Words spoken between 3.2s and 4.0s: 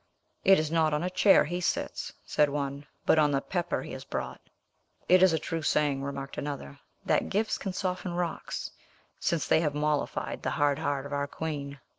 the pepper he